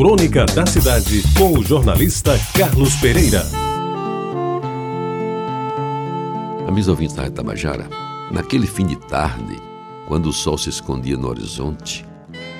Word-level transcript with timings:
Crônica 0.00 0.46
da 0.46 0.64
Cidade, 0.64 1.22
com 1.36 1.58
o 1.58 1.62
jornalista 1.62 2.32
Carlos 2.56 2.94
Pereira. 2.96 3.44
Amigos 6.66 6.88
ouvintes 6.88 7.14
da 7.14 7.24
Retabajara, 7.24 7.86
naquele 8.30 8.66
fim 8.66 8.86
de 8.86 8.96
tarde, 8.96 9.60
quando 10.08 10.30
o 10.30 10.32
sol 10.32 10.56
se 10.56 10.70
escondia 10.70 11.18
no 11.18 11.28
horizonte, 11.28 12.06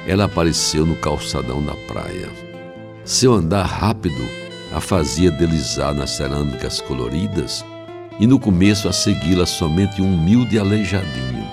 ela 0.07 0.25
apareceu 0.25 0.85
no 0.85 0.95
calçadão 0.97 1.65
da 1.65 1.73
praia. 1.91 2.29
Seu 3.07 3.33
andar 3.33 3.65
rápido 3.65 4.23
a 4.75 4.79
fazia 4.79 5.31
deslizar 5.31 5.95
nas 5.95 6.11
cerâmicas 6.11 6.83
coloridas 6.83 7.65
e 8.19 8.27
no 8.27 8.39
começo 8.39 8.87
a 8.87 8.93
segui-la 8.93 9.47
somente 9.47 10.03
um 10.03 10.15
humilde 10.15 10.59
aleijadinho, 10.59 11.49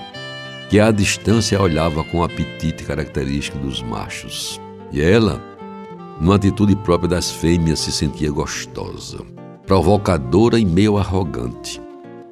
que 0.68 0.78
à 0.78 0.90
distância 0.90 1.58
olhava 1.58 2.04
com 2.04 2.18
o 2.18 2.24
apetite 2.24 2.84
característico 2.84 3.56
dos 3.56 3.82
machos. 3.82 4.60
E 4.92 5.00
ela, 5.00 5.47
numa 6.20 6.36
atitude 6.36 6.74
própria 6.76 7.08
das 7.08 7.30
fêmeas, 7.30 7.80
se 7.80 7.92
sentia 7.92 8.30
gostosa, 8.30 9.18
provocadora 9.66 10.58
e 10.58 10.64
meio 10.64 10.96
arrogante. 10.96 11.80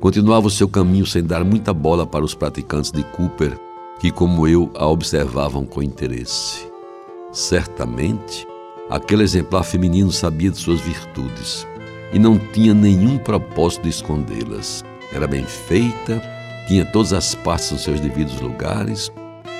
Continuava 0.00 0.46
o 0.46 0.50
seu 0.50 0.68
caminho 0.68 1.06
sem 1.06 1.22
dar 1.22 1.44
muita 1.44 1.72
bola 1.72 2.06
para 2.06 2.24
os 2.24 2.34
praticantes 2.34 2.90
de 2.90 3.02
Cooper, 3.04 3.58
que, 3.98 4.10
como 4.10 4.46
eu, 4.46 4.70
a 4.74 4.86
observavam 4.86 5.64
com 5.64 5.82
interesse. 5.82 6.70
Certamente, 7.32 8.46
aquele 8.90 9.22
exemplar 9.22 9.64
feminino 9.64 10.12
sabia 10.12 10.50
de 10.50 10.58
suas 10.58 10.80
virtudes 10.80 11.66
e 12.12 12.18
não 12.18 12.38
tinha 12.38 12.74
nenhum 12.74 13.18
propósito 13.18 13.84
de 13.84 13.90
escondê-las. 13.90 14.84
Era 15.12 15.26
bem 15.26 15.44
feita, 15.44 16.22
tinha 16.68 16.84
todas 16.84 17.12
as 17.12 17.34
partes 17.34 17.72
nos 17.72 17.82
seus 17.82 18.00
devidos 18.00 18.40
lugares, 18.40 19.10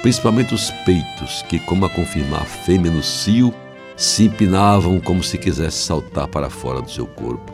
principalmente 0.02 0.54
os 0.54 0.70
peitos, 0.84 1.42
que, 1.48 1.58
como 1.60 1.86
a 1.86 1.90
confirmar 1.90 2.42
a 2.42 2.44
fêmea 2.44 2.90
no 2.90 3.02
cio, 3.02 3.54
se 3.96 4.24
empinavam 4.24 5.00
como 5.00 5.22
se 5.22 5.38
quisesse 5.38 5.78
saltar 5.78 6.28
para 6.28 6.50
fora 6.50 6.82
do 6.82 6.90
seu 6.90 7.06
corpo. 7.06 7.52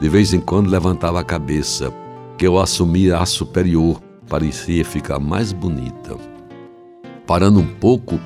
De 0.00 0.08
vez 0.08 0.32
em 0.32 0.40
quando 0.40 0.70
levantava 0.70 1.20
a 1.20 1.24
cabeça, 1.24 1.92
que 2.38 2.46
eu 2.46 2.58
assumia 2.58 3.18
a 3.18 3.26
superior, 3.26 4.00
parecia 4.28 4.84
ficar 4.84 5.18
mais 5.18 5.52
bonita. 5.52 6.16
Parando 7.26 7.58
um 7.58 7.66
pouco 7.66 8.20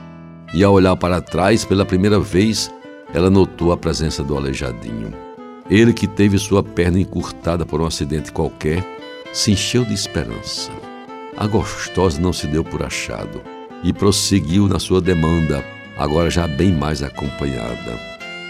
e 0.53 0.63
a 0.63 0.69
olhar 0.71 0.97
para 0.97 1.21
trás 1.21 1.65
pela 1.65 1.87
primeira 1.87 2.21
vez, 2.21 2.71
ela 3.15 3.31
notou 3.31 3.73
a 3.73 3.77
presença 3.77 4.23
do 4.23 4.37
aleijadinho. 4.37 5.13
Ele, 5.71 5.93
que 5.93 6.07
teve 6.07 6.37
sua 6.39 6.63
perna 6.63 6.99
encurtada 6.99 7.65
por 7.65 7.81
um 7.81 7.87
acidente 7.87 8.33
qualquer, 8.33 8.85
se 9.33 9.53
encheu 9.53 9.85
de 9.85 9.95
esperança. 9.95 10.71
A 11.37 11.47
gostosa 11.47 12.21
não 12.21 12.33
se 12.33 12.47
deu 12.47 12.65
por 12.65 12.83
achado 12.83 13.41
e 13.83 13.93
prosseguiu 13.93 14.69
na 14.69 14.79
sua 14.79 15.01
demanda, 15.01 15.65
agora 16.01 16.31
já 16.31 16.49
bem 16.49 16.73
mais 16.73 17.03
acompanhada. 17.03 18.01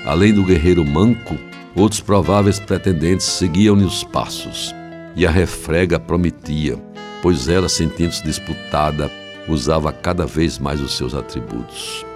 Além 0.07 0.33
do 0.33 0.45
guerreiro 0.45 0.85
manco, 0.85 1.37
outros 1.75 2.01
prováveis 2.01 2.61
pretendentes 2.61 3.27
seguiam-lhe 3.27 3.85
os 3.85 4.05
passos, 4.05 4.73
e 5.17 5.27
a 5.27 5.31
refrega 5.31 5.99
prometia, 5.99 6.79
pois 7.21 7.49
ela, 7.49 7.69
sentindo-se 7.69 8.23
disputada, 8.23 9.11
usava 9.49 9.93
cada 9.93 10.25
vez 10.25 10.61
mais 10.61 10.81
os 10.81 10.97
seus 10.97 11.13
atributos. 11.13 12.07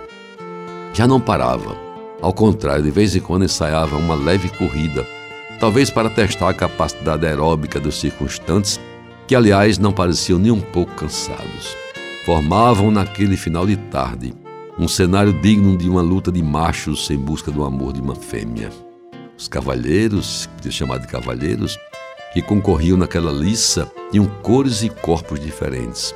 Já 0.92 1.08
não 1.08 1.20
parava. 1.20 1.77
Ao 2.22 2.32
contrário, 2.32 2.84
de 2.84 2.92
vez 2.92 3.16
em 3.16 3.20
quando 3.20 3.44
ensaiava 3.44 3.96
uma 3.96 4.14
leve 4.14 4.48
corrida, 4.50 5.05
talvez 5.58 5.90
para 5.90 6.08
testar 6.08 6.50
a 6.50 6.55
capacidade 6.55 7.27
aeróbica 7.27 7.80
dos 7.80 7.98
circunstantes, 7.98 8.80
que 9.27 9.34
aliás 9.34 9.78
não 9.78 9.92
pareciam 9.92 10.38
nem 10.38 10.52
um 10.52 10.60
pouco 10.60 10.94
cansados. 10.94 11.77
Formavam 12.24 12.92
naquele 12.92 13.36
final 13.36 13.66
de 13.66 13.77
tarde 13.77 14.32
um 14.78 14.89
cenário 14.89 15.33
digno 15.33 15.77
de 15.77 15.89
uma 15.89 16.03
luta 16.03 16.33
de 16.33 16.42
machos 16.42 17.08
em 17.08 17.17
busca 17.17 17.50
do 17.50 17.62
amor 17.62 17.92
de 17.92 18.00
uma 18.00 18.17
fêmea. 18.17 18.70
Os 19.39 19.47
cavalheiros, 19.47 20.48
chamar 20.70 20.98
de 20.98 21.06
cavalheiros, 21.06 21.78
que 22.33 22.42
concorriam 22.42 22.97
naquela 22.97 23.30
liça, 23.30 23.91
tinham 24.11 24.27
cores 24.42 24.83
e 24.83 24.89
corpos 24.89 25.39
diferentes. 25.39 26.12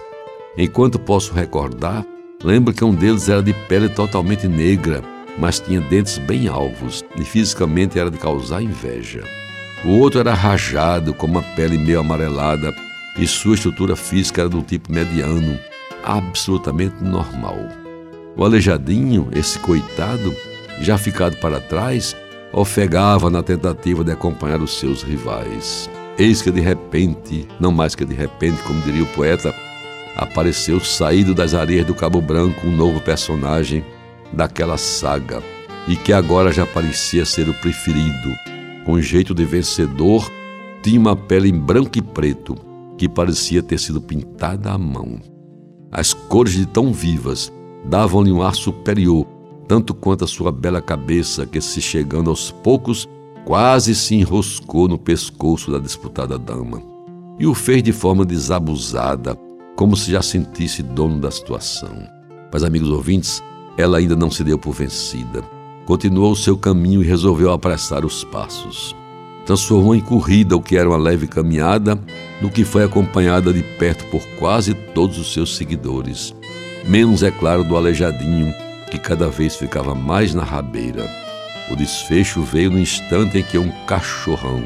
Enquanto 0.57 0.99
posso 0.99 1.33
recordar, 1.33 2.05
lembro 2.43 2.75
que 2.75 2.85
um 2.85 2.93
deles 2.93 3.29
era 3.29 3.43
de 3.43 3.53
pele 3.53 3.89
totalmente 3.89 4.49
negra, 4.49 5.03
mas 5.39 5.61
tinha 5.61 5.81
dentes 5.81 6.19
bem 6.19 6.49
alvos 6.49 7.05
e 7.17 7.23
fisicamente 7.23 7.97
era 7.99 8.11
de 8.11 8.19
causar 8.19 8.61
inveja. 8.61 9.23
O 9.85 10.01
outro 10.01 10.19
era 10.19 10.35
rajado, 10.35 11.15
com 11.15 11.29
uma 11.29 11.43
pele 11.55 11.79
meio 11.79 12.01
amarelada, 12.01 12.75
e 13.17 13.25
sua 13.25 13.55
estrutura 13.55 13.95
física 13.95 14.41
era 14.41 14.51
do 14.51 14.63
tipo 14.63 14.93
mediano, 14.93 15.57
absolutamente 16.03 17.03
normal. 17.03 17.88
O 18.39 18.45
aleijadinho, 18.45 19.29
esse 19.35 19.59
coitado, 19.59 20.33
já 20.81 20.97
ficado 20.97 21.37
para 21.39 21.59
trás, 21.61 22.15
ofegava 22.53 23.29
na 23.29 23.43
tentativa 23.43 24.05
de 24.05 24.13
acompanhar 24.13 24.63
os 24.63 24.79
seus 24.79 25.03
rivais. 25.03 25.91
Eis 26.17 26.41
que 26.41 26.53
de 26.53 26.61
repente, 26.61 27.49
não 27.59 27.73
mais 27.73 27.97
que 27.97 28.05
de 28.05 28.15
repente, 28.15 28.63
como 28.63 28.81
diria 28.83 29.03
o 29.03 29.07
poeta, 29.09 29.53
apareceu 30.15 30.79
saído 30.79 31.35
das 31.35 31.53
areias 31.53 31.85
do 31.85 31.97
Cabo 31.97 32.21
Branco 32.21 32.65
um 32.65 32.77
novo 32.77 33.01
personagem 33.01 33.85
daquela 34.33 34.79
saga 34.79 35.43
e 35.89 35.97
que 35.97 36.13
agora 36.13 36.53
já 36.53 36.65
parecia 36.65 37.25
ser 37.25 37.49
o 37.49 37.55
preferido. 37.55 38.33
Com 38.85 39.01
jeito 39.01 39.35
de 39.35 39.45
vencedor, 39.45 40.31
tinha 40.81 41.01
uma 41.01 41.17
pele 41.17 41.49
em 41.49 41.59
branco 41.59 41.99
e 41.99 42.03
preto 42.03 42.55
que 42.97 43.09
parecia 43.09 43.65
ter 43.65 43.81
sido 43.81 44.01
pintada 44.01 44.71
à 44.71 44.79
mão. 44.79 45.21
As 45.91 46.13
cores 46.13 46.53
de 46.53 46.67
tão 46.67 46.93
vivas 46.93 47.53
davam-lhe 47.89 48.31
um 48.31 48.43
ar 48.43 48.55
superior, 48.55 49.27
tanto 49.67 49.95
quanto 49.95 50.25
a 50.25 50.29
sua 50.29 50.53
bela 50.53 50.81
cabeça, 50.81 51.47
que 51.47 51.61
se 51.61 51.81
chegando 51.81 52.29
aos 52.29 52.51
poucos, 52.51 53.09
quase 53.45 53.95
se 53.95 54.15
enroscou 54.15 54.87
no 54.87 54.99
pescoço 54.99 55.71
da 55.71 55.79
disputada 55.79 56.39
dama. 56.39 56.83
E 57.39 57.47
o 57.47 57.55
fez 57.55 57.83
de 57.83 57.93
forma 57.93 58.25
desabusada, 58.27 59.37
como 59.75 59.97
se 59.97 60.13
já 60.13 60.21
sentisse 60.21 60.83
dono 60.83 61.19
da 61.19 61.31
situação. 61.31 61.89
Mas, 62.53 62.63
amigos 62.63 62.91
ouvintes, 62.91 63.43
ela 63.77 63.99
ainda 63.99 64.17
não 64.17 64.31
se 64.31 64.45
deu 64.45 64.59
por 64.59 64.75
vencida. 64.75 65.43
Continuou 65.87 66.35
seu 66.37 66.57
caminho 66.57 67.03
e 67.03 67.07
resolveu 67.07 67.53
apressar 67.53 68.05
os 68.05 68.25
passos. 68.25 68.95
Transformou 69.47 69.95
em 69.95 70.01
corrida 70.01 70.55
o 70.57 70.61
que 70.61 70.77
era 70.77 70.89
uma 70.89 70.99
leve 70.99 71.27
caminhada, 71.27 71.99
no 72.43 72.51
que 72.51 72.65
foi 72.65 72.85
acompanhada 72.85 73.51
de 73.51 73.63
perto 73.63 74.05
por 74.11 74.21
quase 74.39 74.75
todos 74.75 75.19
os 75.19 75.33
seus 75.33 75.57
seguidores. 75.57 76.38
Menos, 76.89 77.23
é 77.23 77.31
claro, 77.31 77.63
do 77.63 77.77
aleijadinho, 77.77 78.55
que 78.91 78.99
cada 78.99 79.29
vez 79.29 79.55
ficava 79.55 79.95
mais 79.95 80.35
na 80.35 80.43
rabeira. 80.43 81.07
O 81.71 81.77
desfecho 81.77 82.41
veio 82.41 82.71
no 82.71 82.79
instante 82.79 83.37
em 83.37 83.43
que 83.43 83.59
um 83.59 83.71
cachorrão, 83.87 84.63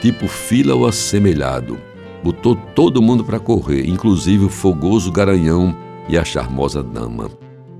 tipo 0.00 0.26
fila 0.26 0.74
ou 0.74 0.86
assemelhado, 0.86 1.78
botou 2.24 2.56
todo 2.56 3.02
mundo 3.02 3.22
para 3.22 3.38
correr, 3.38 3.86
inclusive 3.86 4.46
o 4.46 4.48
fogoso 4.48 5.12
garanhão 5.12 5.76
e 6.08 6.16
a 6.16 6.24
charmosa 6.24 6.82
dama. 6.82 7.28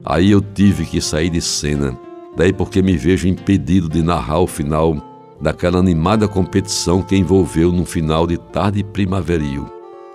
Aí 0.04 0.30
eu 0.30 0.42
tive 0.42 0.84
que 0.84 1.00
sair 1.00 1.30
de 1.30 1.40
cena, 1.40 1.98
daí 2.36 2.52
porque 2.52 2.82
me 2.82 2.98
vejo 2.98 3.26
impedido 3.26 3.88
de 3.88 4.02
narrar 4.02 4.40
o 4.40 4.46
final 4.46 4.94
daquela 5.40 5.78
animada 5.78 6.28
competição 6.28 7.00
que 7.00 7.16
envolveu 7.16 7.72
no 7.72 7.86
final 7.86 8.26
de 8.26 8.36
tarde 8.36 8.84
primaveril 8.84 9.66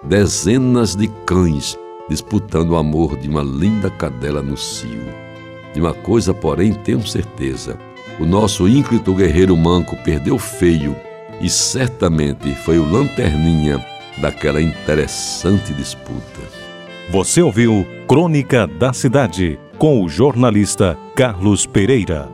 dezenas 0.07 0.95
de 0.95 1.07
cães 1.25 1.75
disputando 2.09 2.71
o 2.71 2.75
amor 2.75 3.17
de 3.17 3.29
uma 3.29 3.41
linda 3.41 3.89
cadela 3.89 4.41
no 4.41 4.57
cio. 4.57 5.05
De 5.73 5.79
uma 5.81 5.93
coisa, 5.93 6.33
porém, 6.33 6.73
tenho 6.73 7.05
certeza: 7.05 7.77
o 8.19 8.25
nosso 8.25 8.67
ínclito 8.67 9.13
guerreiro 9.13 9.55
manco 9.57 9.95
perdeu 9.97 10.37
feio 10.37 10.95
e 11.41 11.49
certamente 11.49 12.55
foi 12.55 12.79
o 12.79 12.89
lanterninha 12.89 13.83
daquela 14.17 14.61
interessante 14.61 15.73
disputa. 15.73 16.41
Você 17.09 17.41
ouviu 17.41 17.85
Crônica 18.07 18.65
da 18.65 18.93
Cidade 18.93 19.59
com 19.77 20.03
o 20.03 20.09
jornalista 20.09 20.97
Carlos 21.15 21.65
Pereira. 21.65 22.29